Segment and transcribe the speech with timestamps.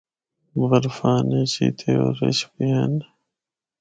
[0.61, 2.93] برفانی چیتے ہور رِچھ بھی ہن۔